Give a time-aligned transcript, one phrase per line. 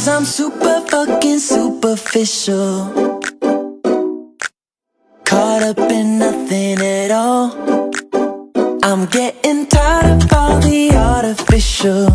[0.00, 3.20] Sometimes I'm super fucking superficial.
[5.24, 7.52] Caught up in nothing at all.
[8.82, 12.06] I'm getting tired of all the artificial.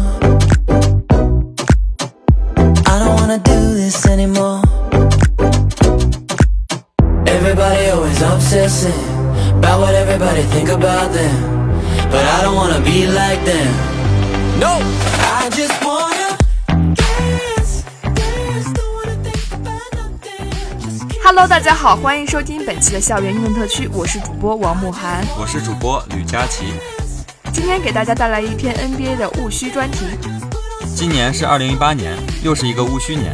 [2.91, 4.61] I don't wanna do this anymore.
[7.28, 9.00] Everybody always obsessing
[9.59, 11.38] about what everybody think about them.
[12.09, 13.72] But I don't wanna be like them.
[14.59, 14.73] No,
[15.38, 15.84] I just
[21.38, 26.67] Hello，大家好，欢迎收听本期的校园运动特区，我是主播王慕涵，我是主播吕佳琪。
[27.52, 30.06] 今天给大家带来一篇 NBA 的戊戌专题。
[30.95, 33.34] 今年是二零一八年，又是一个戊戌年。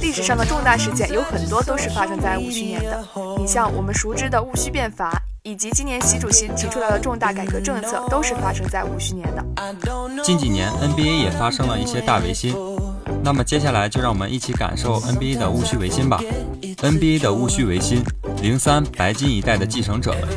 [0.00, 3.04] 历史上的重大事件有很多都是发生在戊戌年的，
[3.38, 9.44] 你像我们熟知的戊戌变法，以及今年习主席提出来的重大改革政策，都是发生在戊戌年的。
[10.24, 12.56] 近几年 NBA 也发生了一些大维新。
[13.24, 16.20] 那么接下来就让我们一起感受 NBA 的戊戌维新吧。
[16.82, 18.04] NBA 的戊戌维新，
[18.42, 20.28] 零三白金一代的继承者们，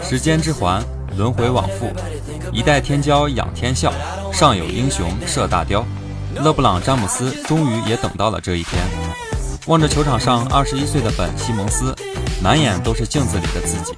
[0.00, 0.80] 时间之环，
[1.16, 1.92] 轮回往复，
[2.52, 3.92] 一代天骄仰天笑，
[4.32, 5.84] 上有英雄射大雕。
[6.36, 8.80] 勒布朗詹姆斯终于也等到了这一天。
[9.66, 11.92] 望着球场上二十一岁的本西蒙斯，
[12.40, 13.92] 满眼都是镜子里的自己。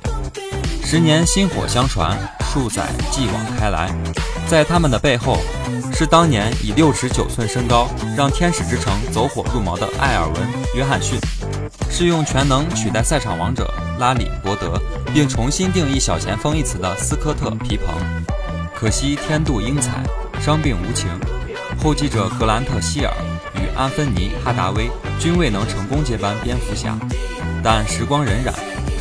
[0.82, 2.16] 十年薪火相传，
[2.50, 3.94] 数载继往开来。
[4.46, 5.36] 在他们的背后，
[5.98, 10.34] 是当年以六尺九寸身高让天使之城走火入魔的艾尔文·
[10.76, 11.18] 约翰逊，
[11.88, 14.78] 是用全能取代赛场王者拉里·伯德，
[15.14, 17.94] 并重新定义小前锋一词的斯科特·皮蓬。
[18.74, 20.02] 可惜天妒英才，
[20.38, 21.08] 伤病无情，
[21.82, 23.14] 后继者格兰特·希尔
[23.54, 26.94] 与安芬尼·哈达威均未能成功接班蝙蝠侠。
[27.64, 28.52] 但时光荏苒，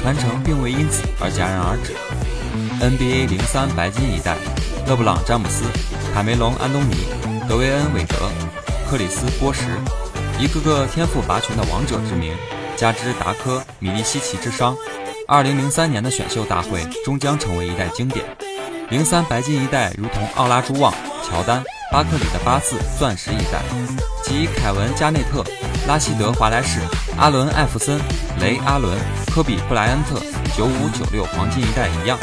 [0.02, 1.92] 传承并未因此而戛然而止。
[2.80, 4.38] NBA 零三白金一代。
[4.88, 5.66] 勒布朗·詹姆斯、
[6.14, 7.08] 卡梅隆·安东尼、
[7.50, 8.16] 德维恩·韦德、
[8.88, 9.64] 克里斯·波什，
[10.40, 12.36] 一个个天赋拔群的王者之名，
[12.78, 14.78] 加之达科·米利西奇之伤
[15.28, 18.24] ，2003年的选秀大会终将成为一代经典。
[18.92, 23.64] 零三白金一代如同奥拉朱旺、乔丹、巴克里的八四钻石一代，
[24.24, 25.44] 及凯文·加内特、
[25.88, 26.80] 拉希德·华莱士、
[27.18, 28.00] 阿伦·艾弗森、
[28.40, 28.96] 雷·阿伦、
[29.34, 30.20] 科比·布莱恩特
[30.56, 32.20] 九五九六黄金一代一样，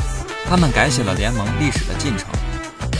[0.49, 2.29] 他们改写了联盟历史的进程。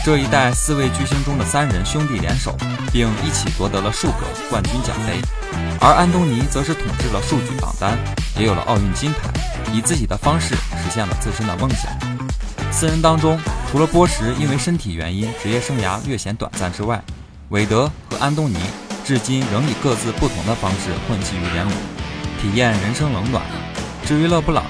[0.03, 2.57] 这一代四位巨星中的三人兄弟联手，
[2.91, 5.21] 并一起夺得了数个冠军奖杯，
[5.79, 7.97] 而安东尼则是统治了数据榜单，
[8.37, 9.29] 也有了奥运金牌，
[9.71, 11.89] 以自己的方式实现了自身的梦想。
[12.69, 13.39] 四人当中，
[13.71, 17.01] 除了波什因为身体原因职业生涯略显短暂之外，
[17.47, 18.57] 韦德和安东尼
[19.05, 21.73] 至今仍以各自不同的方式混迹于联盟，
[22.41, 23.41] 体验人生冷暖。
[24.05, 24.65] 至于勒布朗，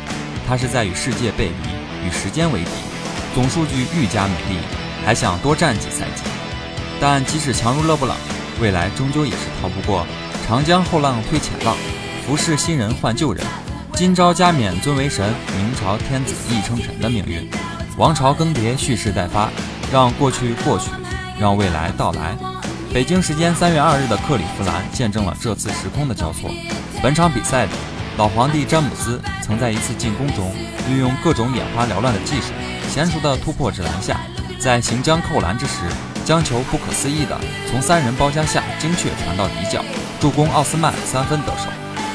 [0.48, 2.70] 他是在与世界背离，与时间为敌，
[3.34, 4.60] 总数据愈加美丽。
[5.06, 6.24] 还想多战几赛季，
[7.00, 8.16] 但即使强如勒布朗，
[8.62, 10.06] 未来终究也是逃不过
[10.48, 11.76] “长江后浪推前浪，
[12.26, 13.46] 浮世新人换旧人，
[13.94, 17.50] 今朝加冕尊为神，明朝天子亦称臣”的命运。
[17.98, 19.50] 王朝更迭，蓄势待发，
[19.92, 20.90] 让过去过去，
[21.38, 22.36] 让未来到来。
[22.94, 26.50] 北京时间三月二日的克利夫兰见证了这次时空的交错。
[27.02, 27.72] 本场比赛里，
[28.18, 30.56] 老皇帝詹姆斯曾在一次进攻中
[30.90, 32.54] 运用各种眼花缭乱的技术，
[32.96, 34.20] 娴熟地突破至篮下。
[34.60, 35.82] 在行将扣篮之时，
[36.24, 37.38] 将球不可思议地
[37.70, 39.84] 从三人包夹下精确传到底角，
[40.20, 41.66] 助攻奥斯曼三分得手。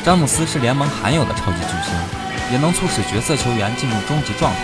[0.04, 1.92] 詹姆斯是联盟罕有的超级巨星，
[2.50, 4.58] 也能促使角色球员进入终极状态。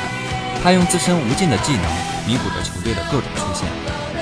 [0.62, 1.82] 他用自身无尽的技能
[2.26, 3.68] 弥补着球队的各种缺陷，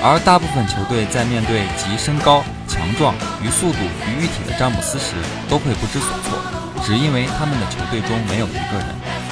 [0.03, 5.15] 而大部分球队在面对集身高、强壮与速度于一体的詹姆斯时，
[5.47, 6.37] 都会不知所措，
[6.83, 8.87] 只因为他们的球队中没有一个人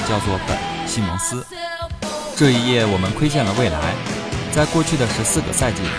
[0.08, 0.56] 叫做本·
[0.88, 1.46] 西蒙斯。
[2.36, 3.94] 这一夜，我们窥见了未来。
[4.52, 5.90] 在过去的十四个赛季里，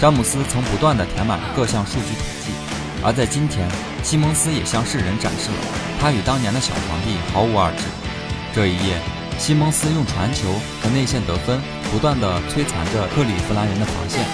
[0.00, 2.50] 詹姆斯曾不断地填满了各项数据统计，
[3.02, 3.68] 而在今天，
[4.02, 5.56] 西蒙斯也向世人展示了
[6.00, 7.84] 他与当年的小皇帝毫无二致。
[8.52, 8.98] 这一夜，
[9.38, 11.60] 西蒙斯用传球和内线得分。
[11.92, 14.26] 不断地摧残着克里夫兰人的防线，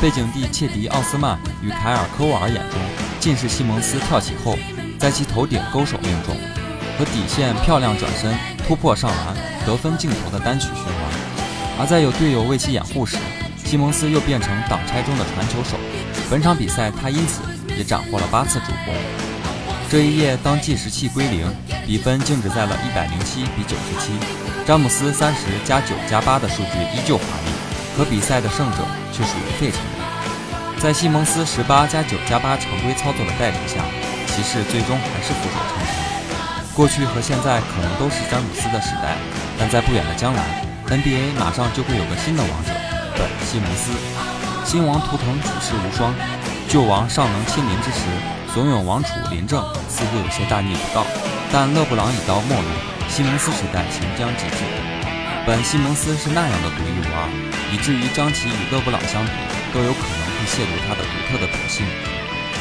[0.00, 2.80] 背景地切迪奥斯曼与凯尔科沃尔眼中
[3.20, 4.56] 尽是西蒙斯跳起后
[4.98, 6.34] 在其头顶勾手命中，
[6.96, 8.34] 和底线漂亮转身
[8.66, 9.36] 突破上篮
[9.66, 10.94] 得分镜头的单曲循环。
[11.78, 13.18] 而在有队友为其掩护时，
[13.64, 15.76] 西蒙斯又变成挡拆中的传球手。
[16.30, 17.42] 本场比赛他因此
[17.76, 18.94] 也斩获了八次助攻。
[19.90, 21.46] 这一夜，当计时器归零，
[21.86, 24.12] 比分静止在了一百零七比九十七。
[24.66, 27.52] 詹姆斯三十加九加八的数据依旧华丽，
[27.96, 28.78] 可比赛的胜者
[29.12, 29.80] 却属于费城。
[30.80, 33.84] 在西蒙斯十八加九加八常规操作的带领下，
[34.26, 35.94] 骑士最终还是负手长城。
[36.74, 39.14] 过去和现在可能都是詹姆斯的时代，
[39.58, 40.42] 但在不远的将来
[40.88, 42.70] ，NBA 马上就会有个新的王者——
[43.16, 43.92] 本·西蒙斯。
[44.64, 46.12] 新王图腾举世无双，
[46.68, 48.00] 旧王尚能亲临之时，
[48.52, 51.06] 怂恿王储临政似乎有些大逆不道。
[51.52, 52.68] 但勒布朗已到末路。
[53.08, 54.66] 西蒙斯时代行将极致，
[55.46, 57.30] 本西蒙斯是那样的独一无二，
[57.72, 59.30] 以至于将其与勒布朗相比，
[59.72, 61.86] 都有可能会亵渎他的独特的本性。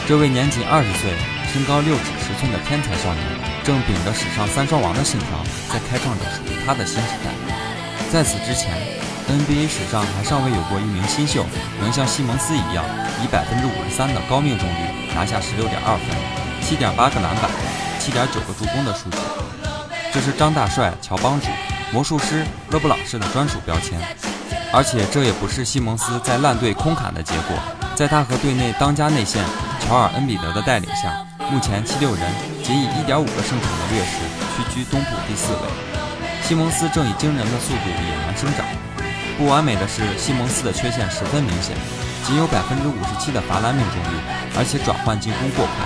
[0.08, 1.10] 这位年仅二十岁、
[1.52, 3.26] 身高六尺十寸的天才少年，
[3.66, 7.34] 正秉着史上三双王的信条，在开创着属于他的新时代。
[8.12, 8.72] 在此之前
[9.28, 11.44] ，NBA 史上还尚未有过一名新秀
[11.82, 12.86] 能像西蒙斯一样，
[13.24, 16.16] 以百分之五十三的高命中率拿下十六点二分、
[16.62, 17.50] 七点八个篮板、
[18.00, 19.18] 七点九个助攻的数据。
[20.14, 21.48] 这是张大帅、乔帮主、
[21.92, 24.00] 魔术师勒布朗式的专属标签，
[24.72, 27.58] 而且这也不是西蒙斯在烂队空砍的结果。
[27.96, 29.44] 在他和队内当家内线
[29.82, 32.24] 乔尔恩比德的带领下，目前七六人
[32.66, 34.18] 仅以一点五个胜场的劣势
[34.58, 35.70] 屈居东部第四位。
[36.42, 38.66] 西蒙斯正以惊人的速度野蛮生长。
[39.38, 41.78] 不完美的是，西蒙斯的缺陷十分明显，
[42.26, 44.18] 仅有百分之五十七的罚篮命中率，
[44.58, 45.86] 而且转换进攻过快。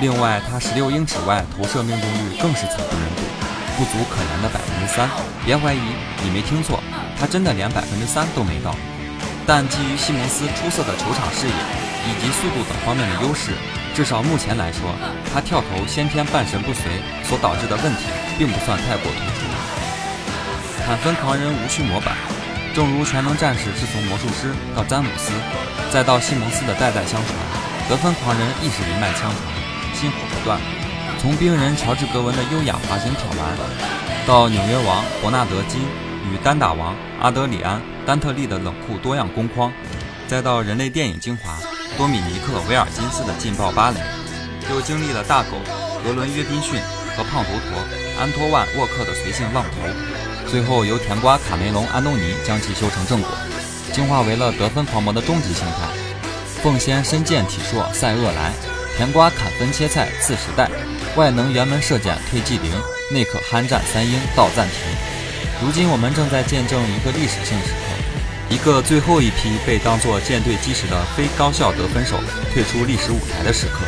[0.00, 3.26] 另外，他十六英尺外投射命中率更是惨不忍睹。
[3.74, 5.10] 不足可怜的百分之三，
[5.44, 5.82] 别怀疑，
[6.22, 6.78] 你没听错，
[7.18, 8.76] 他真的连百分之三都没到。
[9.44, 11.58] 但基于西蒙斯出色的球场视野
[12.06, 13.58] 以及速度等方面的优势，
[13.94, 14.94] 至少目前来说，
[15.32, 18.08] 他跳投先天半神不遂所导致的问题
[18.38, 19.46] 并不算太过突出。
[20.84, 22.16] 砍分狂人无需模板，
[22.74, 25.32] 正如全能战士是从魔术师到詹姆斯，
[25.90, 27.36] 再到西蒙斯的代代相传，
[27.88, 29.30] 得分狂人亦是一脉相承，
[29.94, 30.58] 薪火不断。
[31.20, 33.56] 从冰人乔治·格文的优雅滑行挑篮，
[34.26, 35.82] 到纽约王伯纳德金
[36.32, 39.70] 与单打王阿德里安·丹特利的冷酷多样攻框，
[40.26, 41.58] 再到人类电影精华
[41.96, 44.00] 多米尼克·维尔金斯的劲爆芭蕾，
[44.70, 45.58] 又经历了大狗
[46.02, 46.80] 格伦·约宾逊
[47.16, 47.78] 和胖头陀
[48.18, 53.30] 安托万·沃克的随性浪头，最后由甜瓜卡梅隆·安东尼将其修成正果，
[53.92, 55.88] 进化为了得分狂魔的终极形态。
[56.62, 58.52] 奉仙身健体硕赛厄来，
[58.96, 60.70] 甜瓜砍分切菜次时代。
[61.16, 62.72] 外能辕门射箭退技零，
[63.10, 64.76] 内可酣战三英到暂停。
[65.60, 67.81] 如今我们正在见证一个历史性时刻，
[68.52, 72.18] 一个最后一批被当作舰队基石的非高效得分手
[72.52, 73.78] 退出历史舞台的时刻。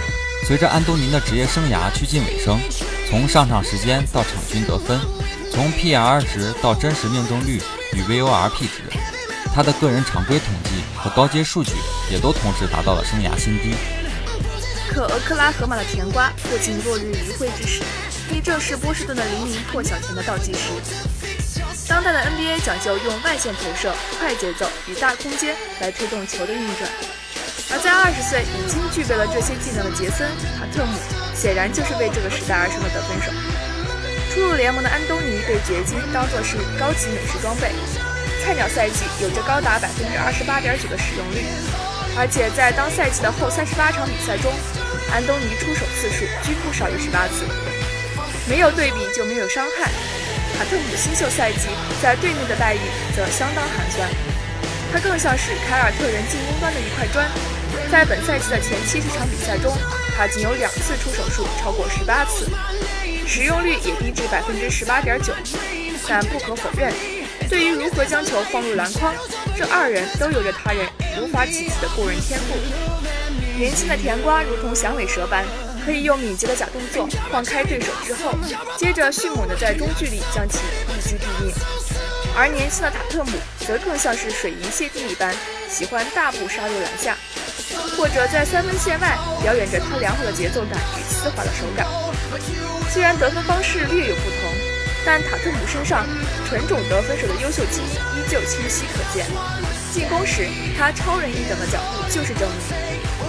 [0.47, 2.59] 随着安东尼的职业生涯趋近尾声，
[3.11, 4.99] 从上场时间到场均得分，
[5.53, 7.61] 从 P R 值到真实命中率
[7.93, 8.91] 与 VORP 值，
[9.55, 11.73] 他的个人常规统计和高阶数据
[12.11, 13.75] 也都同时达到了生涯新低。
[14.89, 17.83] 可俄克拉荷马的甜瓜破镜落日余晖之时，
[18.33, 20.59] 亦正是波士顿的黎明破晓前的倒计时。
[21.87, 26.89] 当代的 NBA 讲究用外线投射、快节奏与大空间来推动球的运转，
[27.71, 30.27] 而在二十岁已经具备了这些技能的杰森·
[30.57, 30.97] 塔特姆，
[31.37, 33.29] 显然就是为这个时代而生的得分手。
[34.33, 37.69] 初入联盟的安东尼被掘金当作是高级美式装备，
[38.41, 41.45] 菜鸟赛季有着高达百分之二十八点九的使用率。
[42.17, 44.51] 而且在当赛季的后三十八场比赛中，
[45.13, 47.45] 安东尼出手次数均不少于十八次。
[48.49, 49.93] 没有对比就没有伤害。
[50.57, 51.69] 卡特姆新秀赛季
[52.01, 52.79] 在队内的待遇
[53.17, 54.09] 则相当寒酸，
[54.93, 57.27] 他更像是凯尔特人进攻端的一块砖。
[57.91, 59.77] 在本赛季的前七十场比赛中，
[60.17, 62.49] 他仅有两次出手数超过十八次，
[63.27, 65.35] 使用率也低至百分之十八点九。
[66.09, 66.93] 但不可否认，
[67.49, 69.13] 对于如何将球放入篮筐，
[69.57, 70.87] 这二人都有着他人。
[71.21, 72.55] 无法企及的过人天赋，
[73.59, 75.45] 年轻的甜瓜如同响尾蛇般，
[75.85, 78.33] 可以用敏捷的假动作晃开对手之后，
[78.79, 81.55] 接着迅猛的在中距离将其一击毙命。
[82.37, 85.33] 而年轻的塔特姆则更像是水银泻地一般，
[85.69, 87.17] 喜欢大步杀入篮下，
[87.97, 91.87] 或者在三分线外表演着他良好的节奏感与丝滑的手感。
[92.91, 94.51] 虽然得分方式略有不同，
[95.05, 96.07] 但塔特姆身上
[96.49, 97.87] 纯种得分手的优秀基因
[98.19, 99.27] 依旧清晰可见。
[99.93, 102.77] 进攻时，他超人一等的脚步就是证明。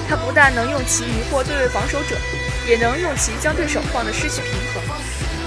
[0.08, 2.16] 他不但能用其迷惑对位防守者，
[2.68, 4.84] 也能用其将对手晃得失去平衡，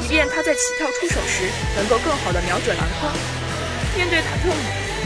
[0.05, 3.13] 以便他在起跳出手时能够更好的瞄准篮筐。
[3.97, 4.63] 面对塔特姆，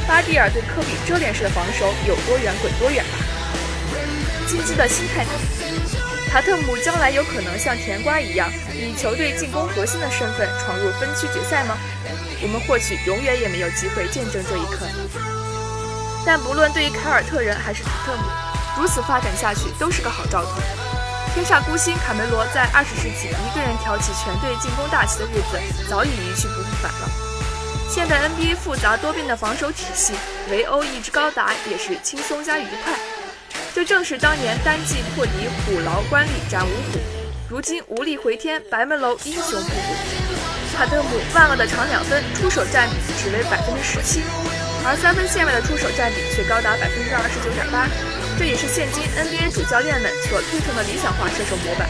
[0.07, 3.19] 巴蒂尔对科比遮脸式的防守有多远滚多远吧。
[4.47, 5.25] 金鸡的心态
[6.31, 11.77] 塔特姆将来有可能像甜瓜一样，以球队进攻核心的身份闯入分区决赛吗？
[12.43, 14.87] 我们或许永远也没有机会见证这一刻。
[16.27, 18.23] 但不论对于凯尔特人还是塔特姆，
[18.81, 20.61] 如此发展下去都是个好兆头。
[21.35, 27.09] 天煞孤星卡梅罗在二十世纪一个人挑起全队进攻大旗的日子早已一去不复返了。
[27.89, 30.13] 现在 NBA 复杂多变的防守体系，
[30.51, 32.93] 围殴一支高达也是轻松加愉快。
[33.75, 36.99] 这正是当年单骑破敌虎牢关里斩五虎，
[37.49, 39.95] 如今无力回天白门楼英雄不古。
[40.77, 44.23] 塔特姆万恶的长两分出手占比只为百分之十七。
[44.85, 47.87] 而三分线外的出手占比却高达百分之二十九点八，
[48.39, 51.89] 这也是现今 NBA 主教练们所推崇的理想化射手模板。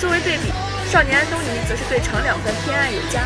[0.00, 0.52] 作为对比，
[0.90, 3.24] 少年安东尼则是对长两分偏爱有加，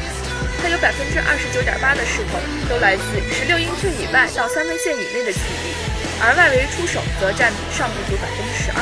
[0.62, 5.72] 他有百分之二十九点八的势头都来自十六英寸以外到三分线以内的距离，
[6.20, 8.80] 而外围出手则占比上不足百分之十二。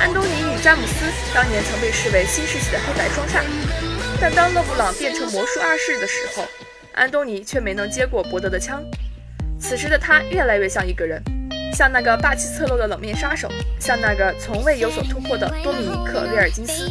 [0.00, 1.04] 安东尼与詹姆斯
[1.34, 3.42] 当年曾被视为新世纪的黑白双煞，
[4.20, 6.46] 但当勒布朗变成魔术二世的时候。
[6.94, 8.82] 安东尼却没能接过伯德的枪，
[9.60, 11.22] 此时的他越来越像一个人，
[11.72, 13.48] 像那个霸气侧漏的冷面杀手，
[13.78, 16.90] 像那个从未有所突破的多米尼克·威尔金斯。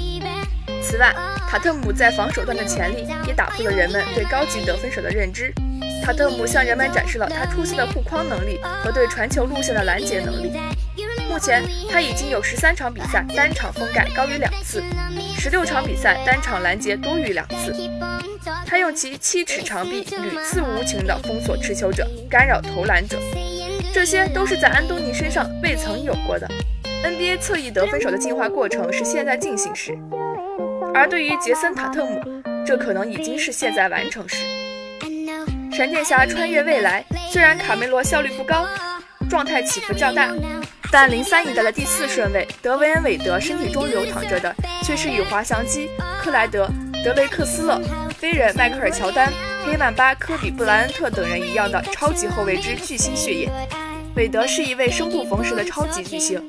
[0.81, 1.13] 此外，
[1.49, 5.53] 塔特姆在防守端的潜力也打破了人们对高级得分手的认知。
[6.03, 10.53] 塔特姆向人们展示了他出色的护框能力和对传球路线的拦截能力。
[11.29, 14.81] 目前，他已经有十三场比赛单场封盖高于两次，
[15.37, 17.75] 十六场比赛单场拦截多于两次。
[18.65, 23.17] 他用其七尺长臂屡次无情地封锁持球者，干扰投篮者，
[23.97, 26.47] 这些都是在安东尼身上未曾有过的。
[27.03, 29.97] NBA 侧翼得分手的进化过程是现在进行时，
[30.93, 32.21] 而对于杰森·塔特姆，
[32.63, 34.45] 这可能已经是现在完成时。
[35.75, 38.67] 闪电侠穿越未来，虽然卡梅罗效率不高，
[39.27, 40.29] 状态起伏较大，
[40.91, 45.89] 但零三一代的第四顺位德维恩·韦德身体中流淌着的却是与滑翔机
[46.21, 46.69] 克莱德。
[47.03, 47.81] 德雷克斯勒、
[48.19, 49.31] 飞人迈克尔乔丹、
[49.65, 53.49] 黑曼巴、科比布莱恩特等人一样的超级后卫之巨星血液。
[54.17, 56.41] 韦德是一位生不逢时的超级巨星，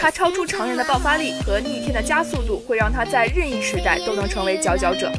[0.00, 5.12] 他超出常人的爆发力和逆天的加速度会让他在任意时代都能成为佼佼者。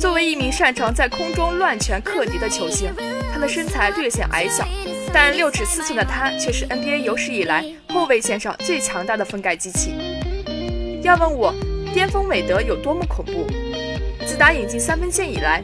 [0.00, 2.92] 作为一名擅长在空中乱拳克敌的球星，
[3.32, 4.66] 他的身材略显矮小，
[5.12, 9.94] 但六尺四寸的他却是 NBA 有史以来后卫线上最强大的封盖机器。
[11.04, 11.54] 要问我
[11.94, 13.46] 巅峰韦德有多么恐怖？
[14.26, 15.62] 自打引进三分线以来，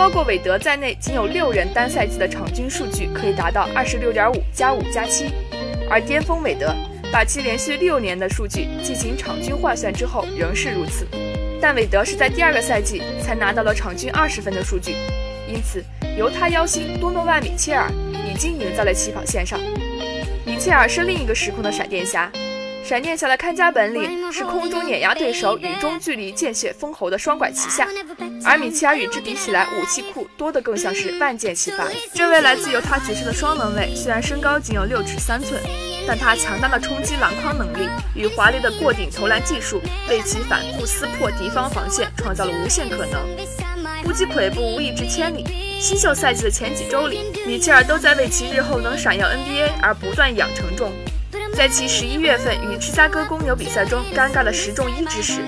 [0.00, 5.26] 包括韦德在内，仅有六人单赛季的场均数据可以达到二十六点五加五加七，
[5.90, 6.74] 而巅峰韦德
[7.12, 11.06] 把其连续六年的数据进行场均换算之后仍是如此。
[11.60, 14.92] 但韦德是在第二个赛季才拿到了场均二十分的数据，
[15.46, 15.84] 因此
[16.16, 17.92] 由他邀星多诺万·米切尔
[18.26, 19.60] 已经赢在了起跑线上。
[20.46, 22.32] 米切尔是另一个时空的闪电侠。
[22.82, 27.86] 闪电侠的看家本领是空中碾压对手，与中距离见血封喉的双管齐下，
[28.44, 31.86] 而米切尔与之比起来，武器库多的更像是万箭齐发。
[32.12, 35.60] 这位来自犹他爵士的双能卫，虽然身高仅有六尺三寸，
[36.06, 43.20] 但他强大的冲击篮筐能力与华丽的过顶投篮技术，为其反复撕破敌方防线创造了无限可能。
[44.02, 45.44] 不积跬步，无以至千里。
[45.80, 50.92] 新秀赛季的前几周里，米切尔都在为其日后能闪耀 NBA 而不断养成中。
[51.54, 55.40] 在其十一月份与芝加哥公牛比赛中尴尬的十中一之时，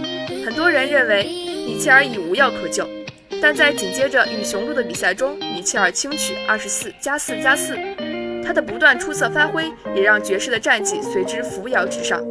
[0.44, 1.24] 很多人认为
[1.66, 2.86] 米切尔已无药可救。
[3.40, 7.78] 但在紧接着与雄鹿的比赛中，米切尔轻取二十四加四加四，
[8.44, 12.22] 他的不断出色发挥也让爵士的战绩随之扶摇直上，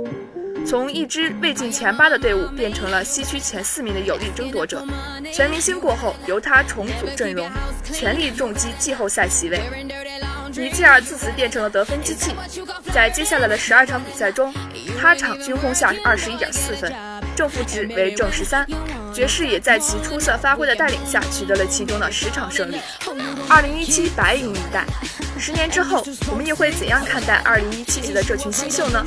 [0.66, 4.86] 从一支未进前八的队伍变成了西区前四名的有力争夺者。
[5.34, 7.50] 全明星过后，由他重组阵容，
[7.84, 9.60] 全力重击季后赛席位。
[10.56, 12.36] 米切尔自此变成了得分机器，
[12.94, 14.54] 在接下来的十二场比赛中，
[15.00, 16.94] 他场均轰下二十一点四分，
[17.36, 18.66] 正负值为正十三。
[19.14, 22.80] 爵士也在其出色发挥的带领下，取得了其中的十场胜利。
[23.50, 24.86] 二零一七白银一代，
[25.38, 29.06] 十年之后，我们又会怎样看待二零一七级的这群新秀呢？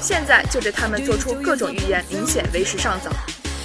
[0.00, 3.10] 现在就对他们做出各种预言，明显为时尚早。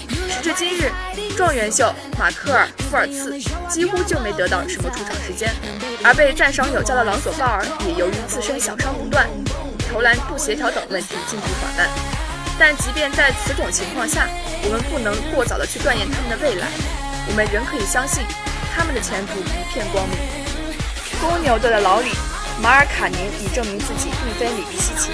[0.09, 0.91] 时至今日，
[1.35, 3.37] 状元秀马克尔·富尔茨
[3.69, 5.53] 几乎就没得到什么出场时间，
[6.03, 9.27] 而被赞赏有加的朗佐·鲍尔也由于自身小伤不断、
[9.91, 11.89] 投篮不协调等问题进步缓慢。
[12.57, 14.27] 但即便在此种情况下，
[14.63, 16.67] 我们不能过早的去断言他们的未来，
[17.27, 18.23] 我们仍可以相信
[18.75, 20.17] 他们的前途一片光明。
[21.21, 22.11] 公牛队的老李
[22.61, 25.11] 马尔卡宁已证明自己并非里皮西奇。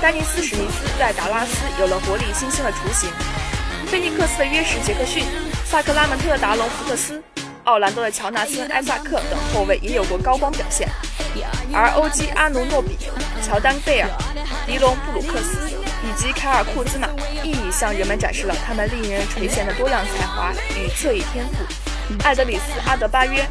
[0.00, 3.08] 丹尼斯·史密斯在达拉斯有了活力新鲜的雏形，
[3.86, 5.24] 菲尼克斯的约什·杰克逊、
[5.64, 7.22] 萨克拉门特达隆·福克斯、
[7.64, 10.88] 奥兰多的乔纳森·艾萨克等后卫也有过高光表现，
[11.72, 12.96] 而欧基·阿努诺比、
[13.42, 14.08] 乔丹·贝尔、
[14.66, 15.70] 迪隆·布鲁克斯
[16.02, 17.08] 以及凯尔·库兹马
[17.44, 21.64] 亦已向人们展示了他们令人垂涎的多样才华与侧翼天赋。
[22.24, 23.46] 艾德里斯·阿德巴约。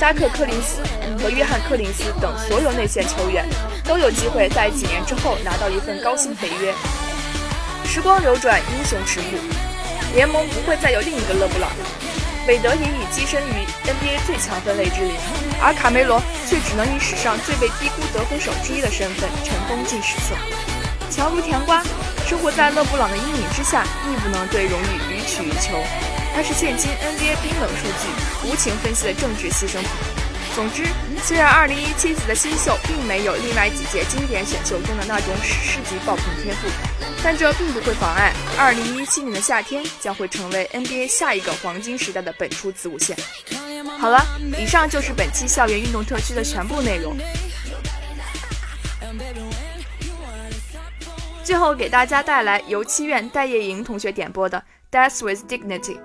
[0.00, 0.82] 扎克·柯林斯
[1.22, 3.46] 和约翰·柯林斯等所有内线球员
[3.84, 6.74] 都有机会在几年之后拿到一份高薪合约。
[7.86, 9.38] 时光流转，英雄迟暮，
[10.14, 11.70] 联盟不会再有另一个勒布朗。
[12.46, 15.16] 韦德也已跻身于 NBA 最强分类之列，
[15.60, 20.36] 而卡梅罗却只能以史上最被低估得分手之一的身份尘封进史册。
[21.10, 21.82] 强如甜瓜，
[22.28, 25.82] 生活在勒布朗的阴影之下，亦不能对荣誉予取予求。
[26.34, 29.88] 他是现今 NBA 冰冷数据、无情分析的政治牺牲品。
[30.54, 30.84] 总之，
[31.22, 36.68] 虽然2017级的新秀并没有另外几届经典选秀中的那种史诗级爆棚天赋，
[37.24, 43.16] 但这并不会妨碍2017年的夏天将会成为 NBA 下一个黄金时代的本初子午线。
[43.98, 44.22] 好了，
[44.58, 47.16] 以上就是本期校园运动特区的全部内容。
[51.42, 54.62] 最后给大家带来由七院戴叶莹同学点播的
[54.94, 55.96] 《Death with Dignity》。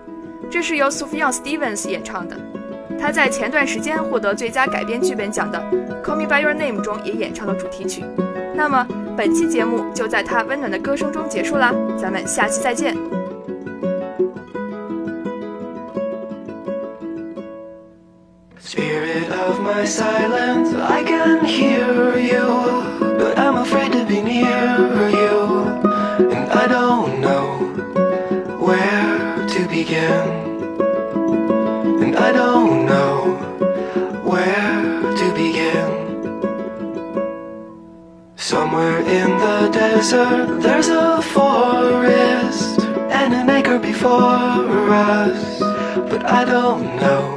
[0.49, 2.39] 这是由 Sophia Stevens 演唱的，
[2.97, 5.59] 他在前段时间获得最佳改编剧本奖的
[6.01, 8.05] 《Call Me by Your Name》中也演唱了主题曲。
[8.59, 8.85] 那么
[9.15, 12.93] 本期节目就在他温暖的歌声中结束啦，咱们下期再见。
[24.91, 25.18] And
[38.39, 42.80] Somewhere in the desert, there's a forest
[43.12, 45.60] and an acre before us.
[46.10, 47.36] But I don't know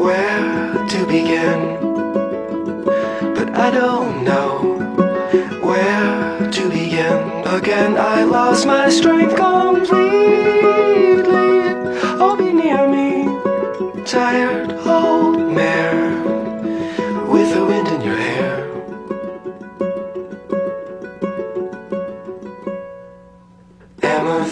[0.00, 1.76] where to begin.
[3.34, 4.78] But I don't know
[5.60, 7.46] where to begin.
[7.46, 10.00] Again, I lost my strength completely.
[12.18, 14.59] Oh, be near me, tired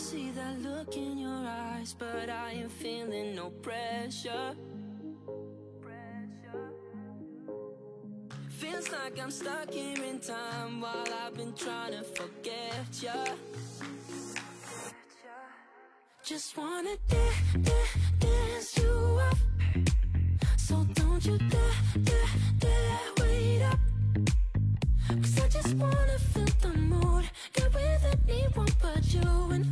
[0.00, 4.54] see that look in your eyes, but I ain't feeling no pressure.
[8.48, 13.12] Feels like I'm stuck here in time while I've been trying to forget ya.
[16.24, 19.38] Just wanna dance, dance, dance you up.
[20.56, 23.78] So don't you dare, dare, dare wait up.
[25.22, 27.24] Cause I just wanna feel the mood.
[27.52, 29.69] Get with anyone but you and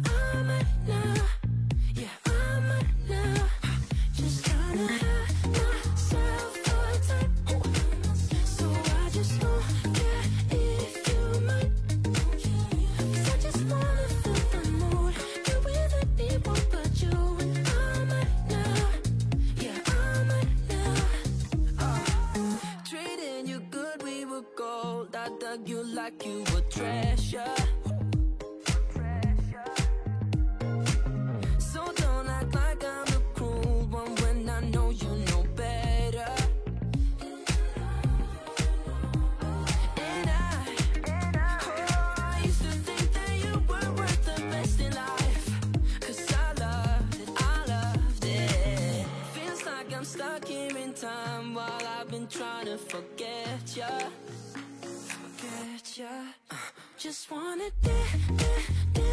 [51.24, 53.92] time while I've been trying to forget ya.
[54.82, 56.14] Forget ya.
[56.96, 59.07] Just wanna dance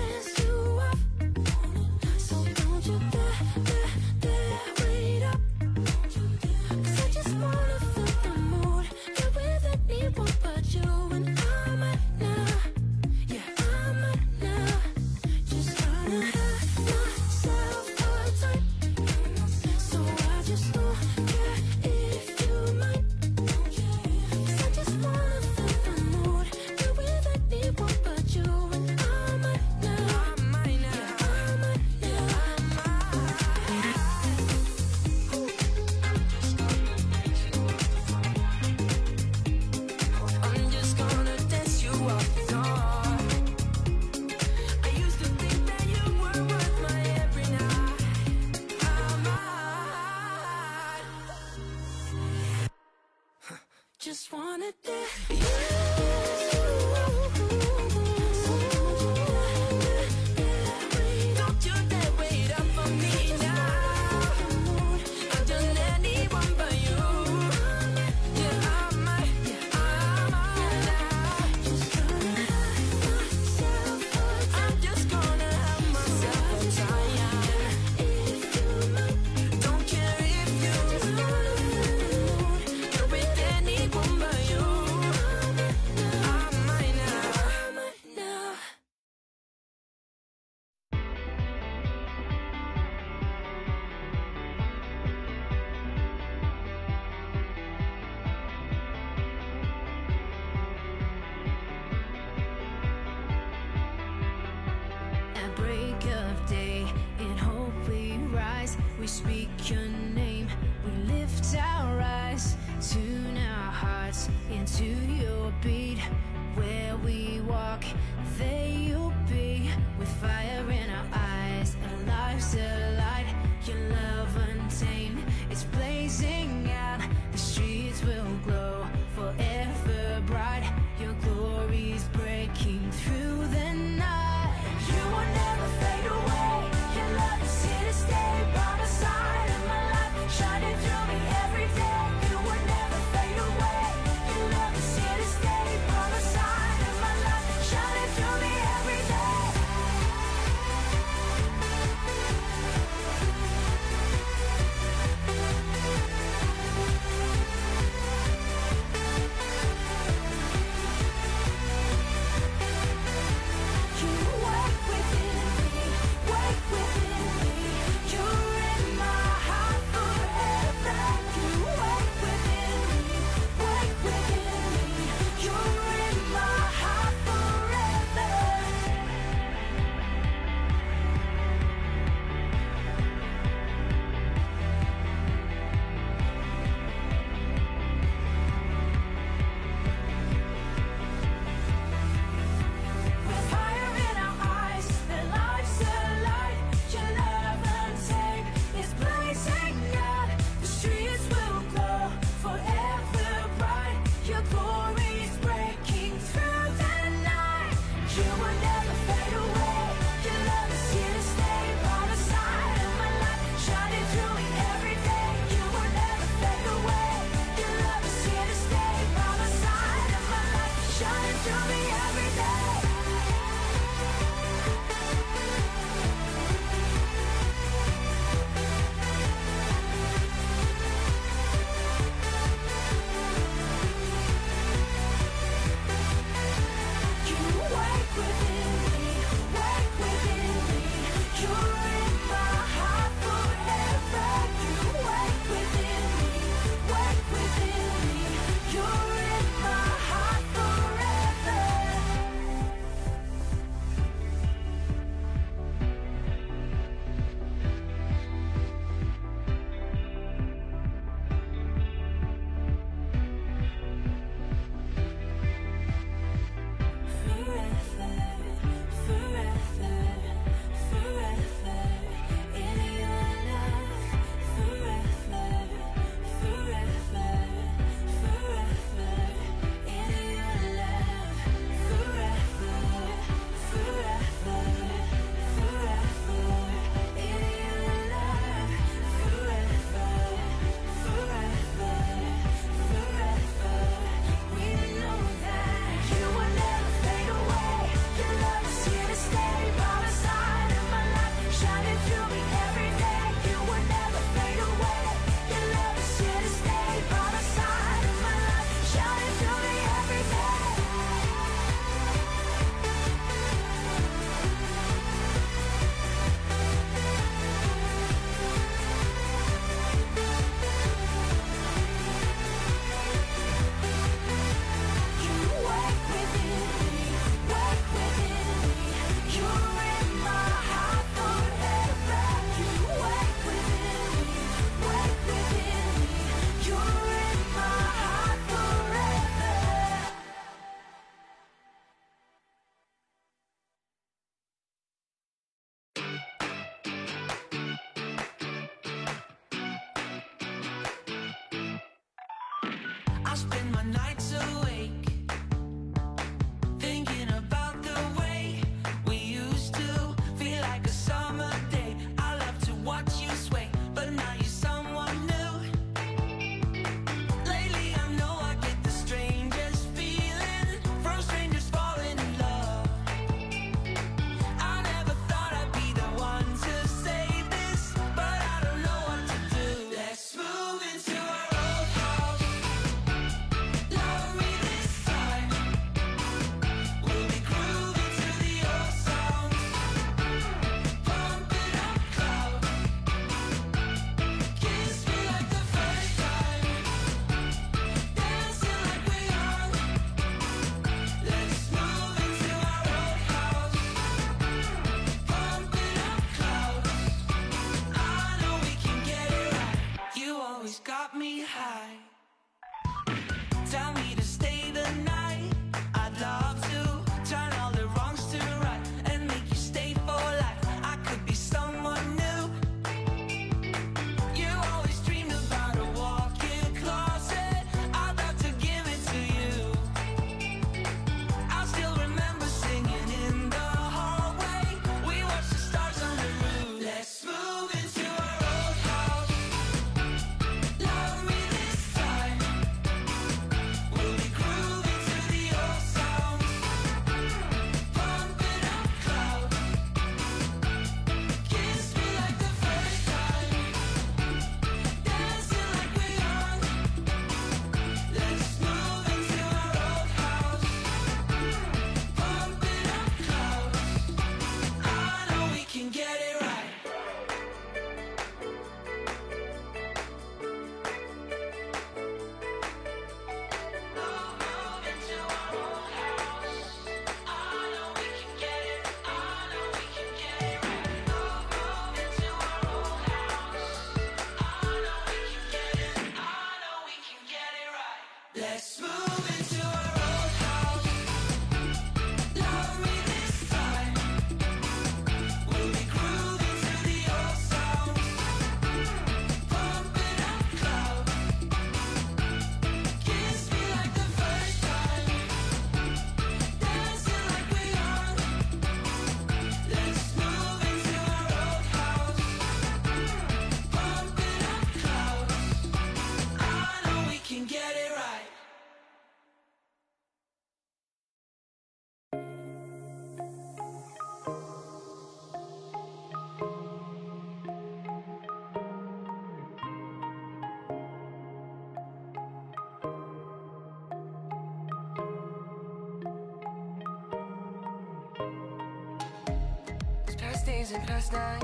[540.75, 541.43] music last night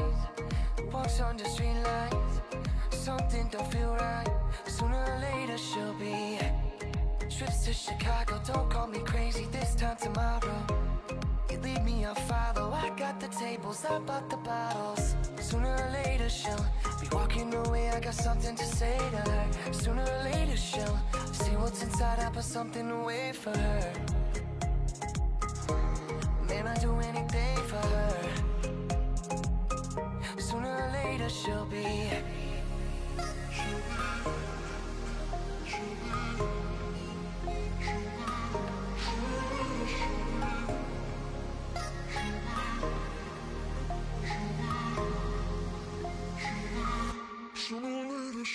[0.92, 2.42] Walks on the street lights.
[2.90, 4.28] Something don't feel right.
[4.68, 6.38] Sooner or later she'll be.
[7.30, 9.48] Trips to Chicago, don't call me crazy.
[9.52, 10.66] This time tomorrow
[11.50, 15.16] You leave me, I'll follow I got the tables, I bought the bottles.
[15.40, 16.66] Sooner or later she'll
[17.00, 19.74] Be walking away, I got something to say to her.
[19.74, 21.00] Sooner or later she'll
[21.32, 23.94] See what's inside, I put something away for her.
[26.50, 27.11] Man, I do anything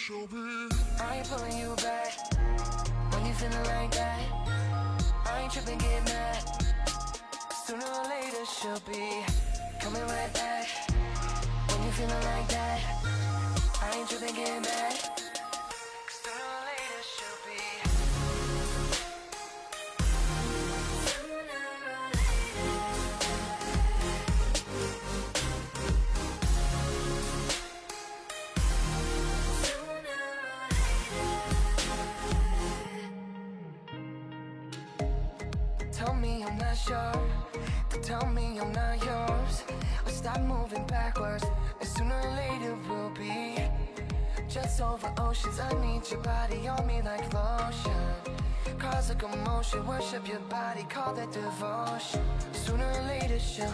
[0.06, 0.68] show me.
[1.00, 2.12] I ain't pulling you back
[3.10, 4.20] when you feeling like that.
[5.26, 6.44] I ain't tripping, get mad.
[7.64, 9.24] Sooner or later she'll be
[9.80, 10.68] coming right back
[11.68, 12.80] when you feeling like that.
[13.82, 15.15] I ain't tripping, get mad.
[49.98, 52.20] worship your body, call that devotion.
[52.52, 53.72] Sooner or later she'll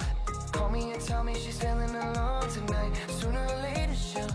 [0.52, 2.92] call me and tell me she's feeling alone tonight.
[3.08, 4.28] Sooner or later she'll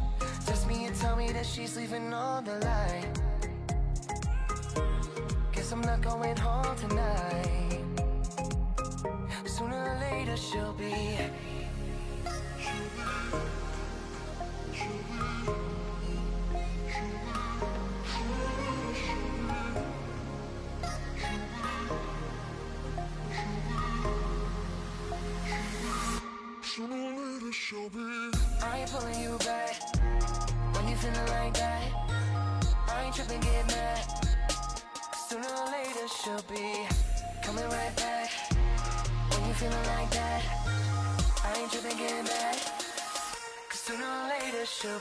[0.46, 3.14] text me and tell me that she's leaving on the line
[5.54, 7.07] Guess I'm not going home tonight.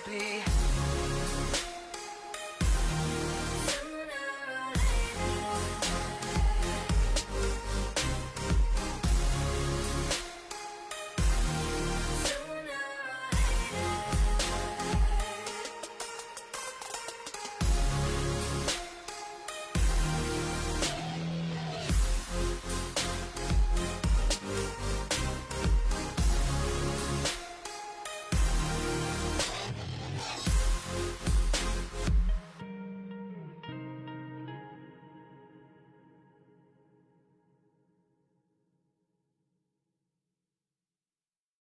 [0.05, 0.56] Be.